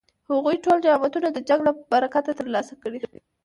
[0.29, 2.99] هغوی ټول نعمتونه د جنګ له برکته ترلاسه کړي.